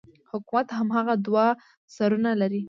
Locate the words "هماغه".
0.79-1.15